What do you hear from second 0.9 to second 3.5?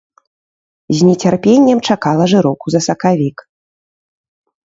З нецярпеннем чакала жыроўку за сакавік.